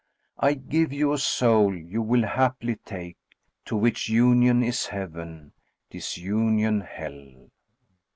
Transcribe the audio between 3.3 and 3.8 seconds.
* To